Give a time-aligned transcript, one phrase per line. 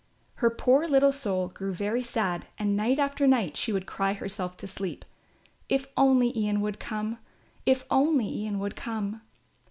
[0.41, 4.57] Her poor little soul grew very sad and night after night she would cry herself
[4.57, 5.05] to sleep;
[5.69, 7.19] "If only Ian would come
[7.67, 9.21] If only Ian would come."